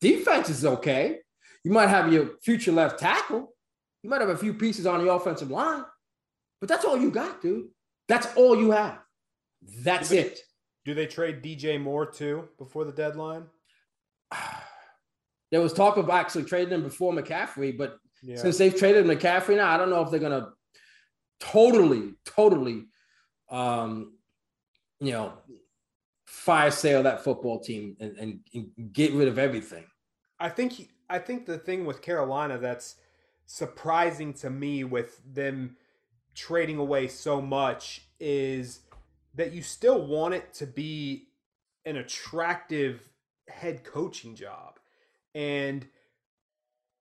[0.02, 1.20] Defense is okay.
[1.64, 3.54] You might have your future left tackle.
[4.04, 5.84] You might have a few pieces on the offensive line,
[6.60, 7.68] but that's all you got, dude.
[8.08, 9.00] That's all you have.
[9.84, 10.40] That's do they, it.
[10.86, 13.46] Do they trade DJ Moore too before the deadline?
[15.52, 18.38] There was talk of actually trading him before McCaffrey, but yeah.
[18.38, 20.50] since they've traded McCaffrey now, I don't know if they're gonna
[21.40, 22.86] totally, totally,
[23.50, 24.14] um,
[25.00, 25.34] you know,
[26.26, 29.86] fire sale that football team and, and, and get rid of everything.
[30.40, 32.96] I think I think the thing with Carolina that's
[33.46, 35.78] surprising to me with them
[36.34, 38.80] trading away so much is
[39.36, 41.28] that you still want it to be
[41.86, 43.10] an attractive
[43.48, 44.80] head coaching job.
[45.36, 45.88] And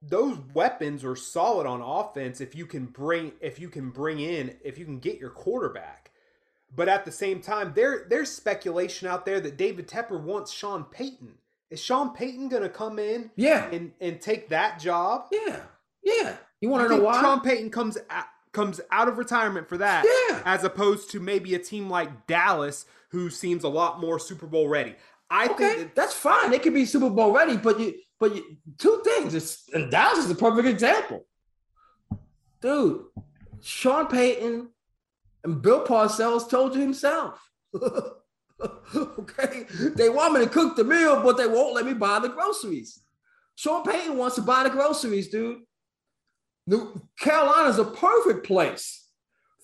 [0.01, 4.57] those weapons are solid on offense if you can bring if you can bring in
[4.64, 6.11] if you can get your quarterback.
[6.75, 10.85] But at the same time, there there's speculation out there that David Tepper wants Sean
[10.85, 11.35] Payton.
[11.71, 13.31] Is Sean Payton going to come in?
[13.37, 13.66] Yeah.
[13.71, 15.27] And and take that job?
[15.31, 15.61] Yeah.
[16.03, 16.37] Yeah.
[16.61, 17.21] You want to know why?
[17.21, 20.05] Sean Payton comes out, comes out of retirement for that.
[20.05, 20.43] Yeah.
[20.45, 24.69] As opposed to maybe a team like Dallas, who seems a lot more Super Bowl
[24.69, 24.95] ready.
[25.31, 26.51] I okay, think that, that's fine.
[26.51, 29.35] They could be Super Bowl ready, but you, but you, two things.
[29.35, 31.25] It's, and Dallas is a perfect example,
[32.61, 33.05] dude.
[33.62, 34.69] Sean Payton
[35.45, 37.49] and Bill Parcells told you himself.
[38.95, 39.65] okay,
[39.97, 43.01] they want me to cook the meal, but they won't let me buy the groceries.
[43.55, 45.62] Sean Payton wants to buy the groceries, dude.
[46.66, 49.07] New Carolina's a perfect place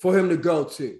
[0.00, 0.98] for him to go to.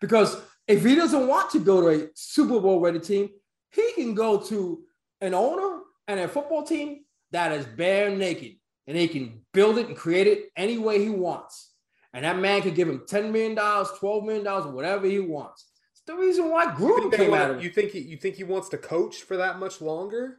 [0.00, 3.28] Because if he doesn't want to go to a Super Bowl ready team,
[3.70, 4.82] he can go to
[5.20, 8.56] an owner and a football team that is bare naked
[8.86, 11.72] and he can build it and create it any way he wants.
[12.12, 15.66] And that man could give him $10 million, $12 million, whatever he wants.
[15.92, 18.34] It's the reason why You Gruden think, came out of you think he you think
[18.34, 20.38] he wants to coach for that much longer?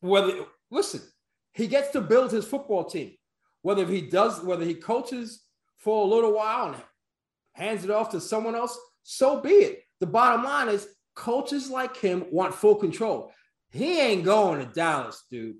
[0.00, 1.00] whether listen,
[1.54, 3.12] he gets to build his football team.
[3.62, 5.42] Whether he does, whether he coaches
[5.78, 6.82] for a little while and
[7.52, 9.84] hands it off to someone else, so be it.
[10.00, 13.32] The bottom line is coaches like him want full control.
[13.70, 15.56] He ain't going to Dallas, dude.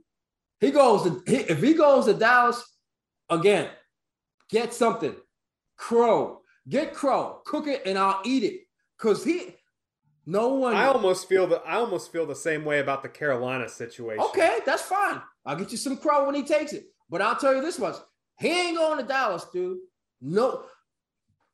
[0.61, 2.63] He goes to he, if he goes to Dallas
[3.31, 3.71] again,
[4.51, 5.15] get something.
[5.77, 8.61] Crow, get crow, cook it, and I'll eat it.
[8.99, 9.57] Cause he
[10.27, 13.69] no one I almost feel that I almost feel the same way about the Carolina
[13.69, 14.23] situation.
[14.25, 15.21] Okay, that's fine.
[15.45, 16.85] I'll get you some crow when he takes it.
[17.11, 17.97] But I'll tell you this much:
[18.39, 19.79] he ain't going to Dallas, dude.
[20.21, 20.65] No,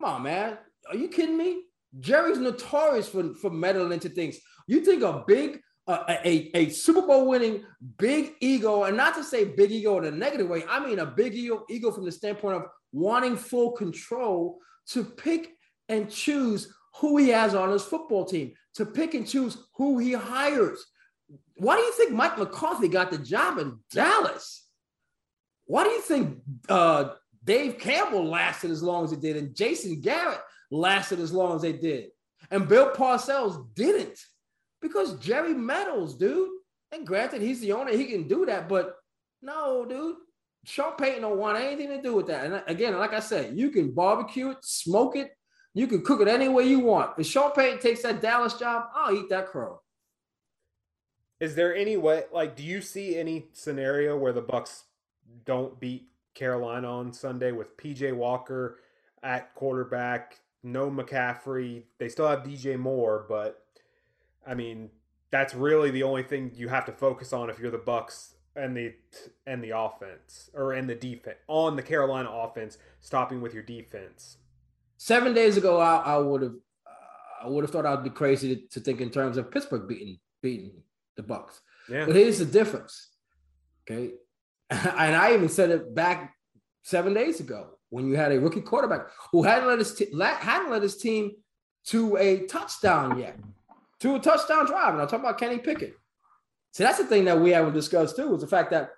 [0.01, 0.59] come on, man.
[0.89, 1.63] Are you kidding me?
[1.99, 4.39] Jerry's notorious for for meddling into things.
[4.69, 7.65] You think a big, uh, a a Super Bowl winning
[7.99, 10.65] big ego, and not to say big ego in a negative way.
[10.69, 14.59] I mean a big ego, ego from the standpoint of wanting full control
[14.91, 15.51] to pick
[15.89, 20.13] and choose who he has on his football team, to pick and choose who he
[20.13, 20.85] hires.
[21.57, 24.67] Why do you think Mike McCarthy got the job in Dallas?
[25.67, 27.11] Why do you think uh,
[27.45, 31.63] Dave Campo lasted as long as he did and Jason Garrett lasted as long as
[31.63, 32.09] they did?
[32.51, 34.19] And Bill Parcells didn't
[34.81, 36.49] because Jerry Meadows, dude.
[36.93, 38.97] And granted, he's the owner, he can do that, but
[39.43, 40.17] no, dude.
[40.65, 42.45] Sean Payton don't want anything to do with that.
[42.45, 45.31] And again, like I said, you can barbecue it, smoke it,
[45.75, 47.19] you can cook it any way you want.
[47.19, 49.81] If Sean Payton takes that Dallas job, I'll eat that crow.
[51.39, 54.83] Is there any way like do you see any scenario where the Bucs
[55.45, 58.79] don't beat Carolina on Sunday with PJ Walker
[59.23, 61.83] at quarterback, no McCaffrey.
[61.99, 63.65] They still have DJ Moore, but
[64.47, 64.91] I mean,
[65.31, 68.77] that's really the only thing you have to focus on if you're the Bucs and
[68.77, 68.95] the
[69.47, 74.39] and the offense or in the defense on the Carolina offense, stopping with your defense.
[75.03, 76.53] Seven days ago, I, I would have
[76.87, 79.89] uh, I would have thought I'd be crazy to, to think in terms of Pittsburgh
[79.89, 80.73] beating beating
[81.17, 81.61] the Bucs.
[81.89, 82.05] Yeah.
[82.05, 83.09] But here's the difference.
[83.91, 84.13] Okay.
[84.71, 86.37] And I even said it back
[86.83, 90.71] seven days ago when you had a rookie quarterback who hadn't led his, t- hadn't
[90.71, 91.33] led his team
[91.87, 93.39] to a touchdown yet,
[94.01, 94.93] to a touchdown drive.
[94.93, 95.95] And I'm talking about Kenny Pickett.
[96.73, 98.91] See, that's the thing that we haven't discussed too, is the fact that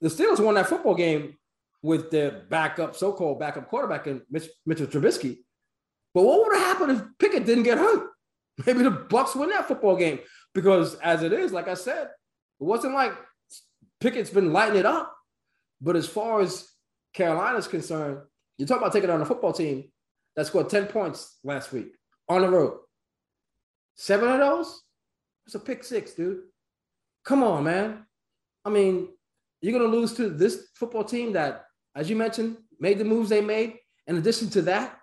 [0.00, 1.38] the Steelers won that football game
[1.82, 5.38] with their backup, so-called backup quarterback in Mitch, Mitchell Trubisky.
[6.14, 8.10] But what would have happened if Pickett didn't get hurt?
[8.66, 10.20] Maybe the Bucs win that football game
[10.54, 13.12] because, as it is, like I said, it wasn't like
[14.00, 15.14] Pickett's been lighting it up.
[15.80, 16.68] But as far as
[17.12, 18.18] Carolina's concerned,
[18.56, 19.84] you're talking about taking on a football team
[20.34, 21.88] that scored 10 points last week
[22.28, 22.78] on the road.
[23.96, 24.82] Seven of those?
[25.46, 26.40] It's a pick six, dude.
[27.24, 28.06] Come on, man.
[28.64, 29.08] I mean,
[29.60, 31.65] you're going to lose to this football team that,
[31.96, 33.78] as you mentioned, made the moves they made.
[34.06, 34.98] In addition to that,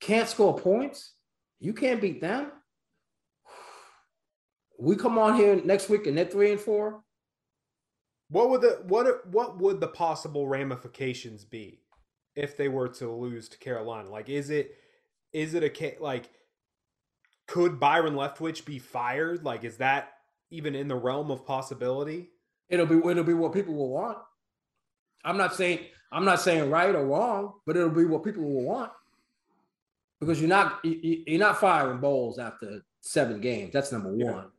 [0.00, 1.14] can't score points.
[1.58, 2.52] You can't beat them.
[4.78, 7.02] We come on here next week and they're three and four.
[8.30, 11.80] What would the what what would the possible ramifications be
[12.36, 14.08] if they were to lose to Carolina?
[14.08, 14.76] Like, is it
[15.32, 16.30] is it a like
[17.48, 19.44] could Byron Leftwich be fired?
[19.44, 20.12] Like, is that
[20.50, 22.28] even in the realm of possibility?
[22.68, 24.18] It'll be it'll be what people will want.
[25.24, 28.62] I'm not saying I'm not saying right or wrong, but it'll be what people will
[28.64, 28.92] want
[30.20, 33.72] because you're not you- you're not firing Bowles after seven games.
[33.72, 34.32] That's number Yeah.
[34.32, 34.50] one.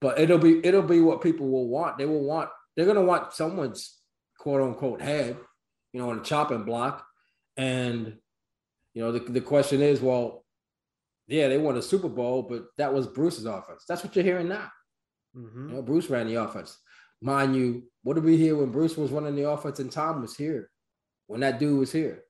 [0.00, 1.98] But it'll be it'll be what people will want.
[1.98, 4.00] They will want they're gonna want someone's
[4.38, 5.36] quote unquote head,
[5.92, 7.06] you know, on the chopping block.
[7.56, 8.18] And
[8.94, 10.44] you know, the, the question is, well,
[11.28, 13.84] yeah, they won a Super Bowl, but that was Bruce's offense.
[13.86, 14.68] That's what you're hearing now.
[15.36, 15.68] Mm-hmm.
[15.68, 16.76] You know, Bruce ran the offense.
[17.22, 20.36] Mind you, what did we hear when Bruce was running the offense and Tom was
[20.36, 20.70] here?
[21.26, 22.24] When that dude was here,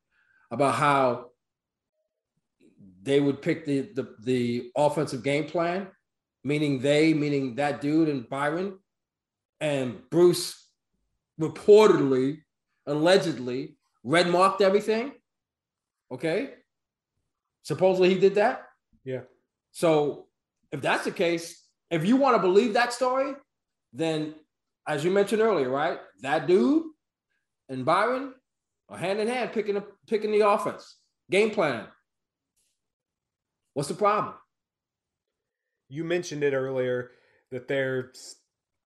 [0.51, 1.31] about how
[3.03, 5.89] they would pick the the, the offensive game plan,
[6.45, 8.79] meaning they, meaning that dude and Byron,
[9.61, 10.69] and Bruce
[11.41, 12.43] reportedly,
[12.87, 15.13] allegedly, red marked everything.
[16.13, 16.51] Okay.
[17.63, 18.67] Supposedly he did that.
[19.05, 19.21] Yeah.
[19.73, 20.27] So
[20.73, 23.35] if that's the case, if you want to believe that story,
[23.93, 24.35] then
[24.91, 26.01] as you mentioned earlier, right?
[26.23, 26.83] That dude
[27.69, 28.35] and Byron
[28.89, 30.97] are hand in hand picking up picking the offense,
[31.31, 31.87] game plan.
[33.75, 34.35] What's the problem?
[35.89, 37.13] You mentioned it earlier
[37.53, 38.37] that there's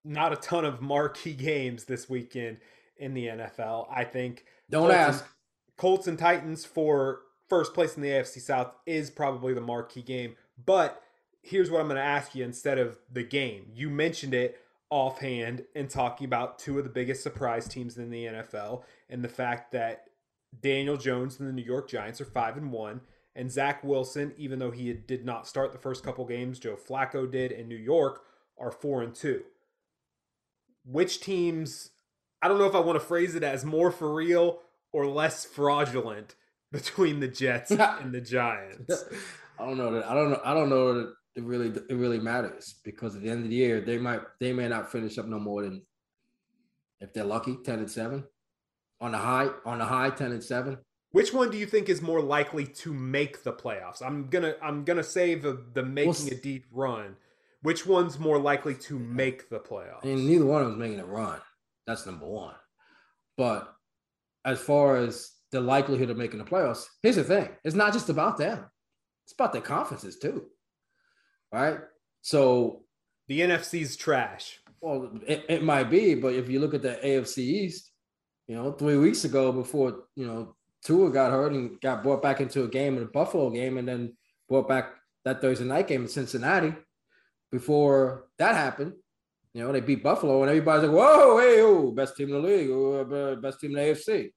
[0.05, 2.59] not a ton of marquee games this weekend
[2.99, 3.87] in the NFL.
[3.91, 5.25] I think Don't Colts ask.
[5.25, 5.31] And,
[5.79, 10.37] Colts and Titans for first place in the AFC South is probably the marquee game.
[10.67, 11.01] But
[11.41, 13.67] here's what I'm going to ask you instead of the game.
[13.73, 14.59] You mentioned it
[14.95, 19.29] offhand and talking about two of the biggest surprise teams in the NFL and the
[19.29, 20.05] fact that
[20.61, 23.01] Daniel Jones and the New York Giants are 5 and 1
[23.35, 27.29] and Zach Wilson, even though he did not start the first couple games, Joe Flacco
[27.29, 28.23] did in New York,
[28.57, 29.43] are four and two.
[30.85, 31.91] Which teams?
[32.41, 34.61] I don't know if I want to phrase it as more for real
[34.93, 36.37] or less fraudulent
[36.71, 39.05] between the Jets and the Giants.
[39.59, 40.07] I don't know that.
[40.07, 40.41] I don't know.
[40.45, 43.57] I don't know that it really it really matters because at the end of the
[43.57, 45.83] year they might they may not finish up no more than
[47.01, 48.25] if they're lucky ten and seven
[49.01, 50.79] on the high on the high ten and seven.
[51.11, 54.03] Which one do you think is more likely to make the playoffs?
[54.03, 57.17] I'm gonna I'm gonna say the the making a deep run.
[57.63, 60.05] Which one's more likely to make the playoffs?
[60.05, 61.41] I mean, neither one of them's making a run.
[61.87, 62.55] That's number one.
[63.39, 63.73] But
[64.45, 68.09] as far as the likelihood of making the playoffs, here's the thing: it's not just
[68.09, 68.65] about them;
[69.25, 70.47] it's about their conferences too.
[71.55, 71.79] Right?
[72.23, 72.83] So
[73.29, 74.59] the NFC's trash.
[74.81, 77.93] Well, it, it might be, but if you look at the AFC East,
[78.49, 82.41] you know, three weeks ago before you know Tua got hurt and got brought back
[82.41, 84.17] into a game in a Buffalo game, and then
[84.49, 84.95] brought back
[85.25, 86.75] that Thursday night game in Cincinnati.
[87.53, 88.95] Before that happened,
[89.53, 92.49] you know, they beat Buffalo, and everybody's like, "Whoa, hey, oh, best team in the
[92.49, 94.31] league, oh, best team in the AFC."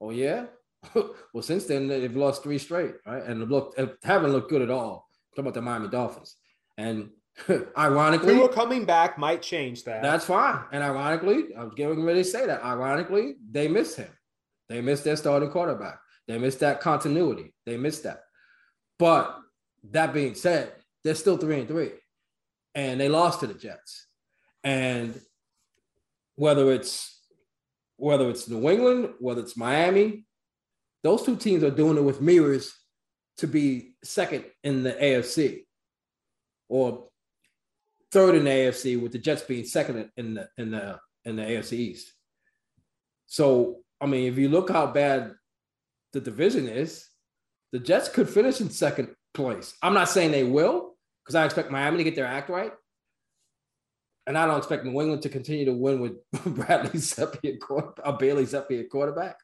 [0.00, 0.46] Oh yeah.
[0.94, 3.24] well, since then they've lost three straight, right?
[3.24, 5.08] And look, haven't looked good at all.
[5.10, 6.36] I'm talking about the Miami Dolphins,
[6.76, 7.10] and
[7.76, 10.02] ironically, Tua coming back might change that.
[10.02, 10.60] That's fine.
[10.72, 12.62] And ironically, I'm getting ready to say that.
[12.64, 14.10] Ironically, they miss him.
[14.68, 15.98] They miss their starting quarterback.
[16.28, 17.54] They miss that continuity.
[17.66, 18.22] They miss that.
[18.98, 19.36] But
[19.90, 21.92] that being said, they're still three and three,
[22.74, 24.06] and they lost to the Jets.
[24.62, 25.18] And
[26.36, 27.18] whether it's
[27.96, 30.24] whether it's New England, whether it's Miami,
[31.02, 32.74] those two teams are doing it with mirrors
[33.38, 35.64] to be second in the AFC
[36.70, 37.08] or
[38.12, 41.42] third in the AFC, with the Jets being second in the in the in the
[41.42, 42.12] AFC East.
[43.26, 45.34] So I mean, if you look how bad
[46.12, 47.06] the division is,
[47.72, 49.76] the Jets could finish in second place.
[49.82, 52.72] I'm not saying they will, because I expect Miami to get their act right.
[54.26, 56.12] And I don't expect New England to continue to win with
[56.44, 59.36] Bradley Zappe at quarterback, Bailey Zappe at quarterback.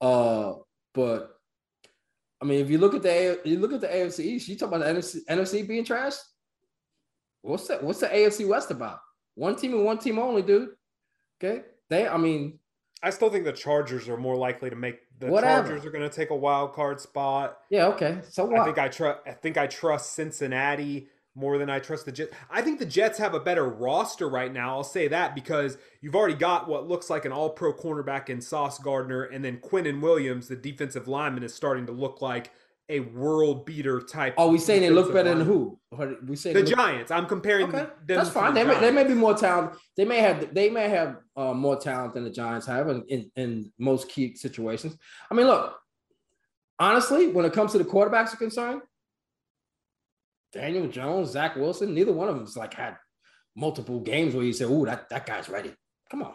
[0.00, 0.54] Uh,
[0.94, 1.30] but
[2.40, 4.68] I mean, if you look at the you look at the AFC East, you talk
[4.68, 6.14] about the NFC, NFC being trash.
[7.42, 7.82] What's that?
[7.82, 9.00] What's the AFC West about?
[9.34, 10.70] One team and one team only, dude.
[11.42, 12.06] Okay, they.
[12.06, 12.58] I mean,
[13.02, 15.68] I still think the Chargers are more likely to make the Whatever.
[15.68, 17.58] Chargers are going to take a wild card spot.
[17.70, 18.18] Yeah, okay.
[18.28, 18.60] So what?
[18.60, 19.20] I think I trust.
[19.26, 22.34] I think I trust Cincinnati more than I trust the Jets.
[22.50, 24.76] I think the Jets have a better roster right now.
[24.76, 28.78] I'll say that because you've already got what looks like an all-pro cornerback in Sauce
[28.78, 32.50] Gardner, and then Quinnen Williams, the defensive lineman, is starting to look like
[32.92, 34.34] a world beater type.
[34.36, 35.78] Oh, we saying they look better than who?
[36.26, 36.62] We say the.
[36.62, 37.10] Giants.
[37.10, 37.78] I'm comparing okay.
[37.78, 37.90] them.
[38.06, 38.54] That's fine.
[38.54, 39.72] They may, they may be more talent.
[39.96, 43.30] They may have they may have uh, more talent than the Giants have in, in,
[43.36, 44.96] in most key situations.
[45.30, 45.78] I mean, look.
[46.78, 48.82] Honestly, when it comes to the quarterbacks are concerned,
[50.52, 52.96] Daniel Jones, Zach Wilson, neither one of them's like had
[53.54, 55.72] multiple games where you say, "Oh, that that guy's ready."
[56.10, 56.34] Come on.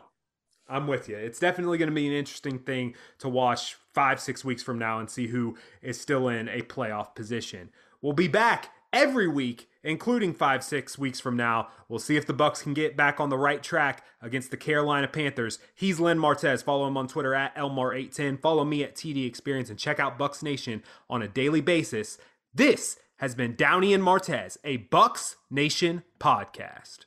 [0.69, 1.15] I'm with you.
[1.15, 4.99] It's definitely going to be an interesting thing to watch five, six weeks from now
[4.99, 7.69] and see who is still in a playoff position.
[8.01, 11.69] We'll be back every week, including five, six weeks from now.
[11.89, 15.07] We'll see if the Bucs can get back on the right track against the Carolina
[15.07, 15.59] Panthers.
[15.73, 16.63] He's Len Martez.
[16.63, 18.41] Follow him on Twitter at Elmar810.
[18.41, 22.17] Follow me at TD Experience and check out Bucs Nation on a daily basis.
[22.53, 27.06] This has been Downey and Martez, a Bucs Nation podcast.